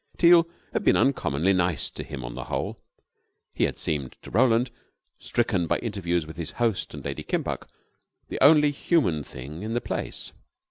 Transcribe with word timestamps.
Teal 0.17 0.47
had 0.73 0.83
been 0.83 0.97
uncommonly 0.97 1.53
nice 1.53 1.87
to 1.91 2.01
him 2.03 2.25
on 2.25 2.33
the 2.33 2.45
whole. 2.45 2.79
He 3.53 3.65
had 3.65 3.77
seemed 3.77 4.15
to 4.23 4.31
Roland, 4.31 4.71
stricken 5.19 5.67
by 5.67 5.77
interviews 5.77 6.25
with 6.25 6.37
his 6.37 6.53
host 6.53 6.95
and 6.95 7.05
Lady 7.05 7.21
Kimbuck, 7.21 7.69
the 8.27 8.41
only 8.43 8.71
human 8.71 9.23
thing 9.23 9.61
in 9.61 9.75
the 9.75 9.79
place. 9.81 10.31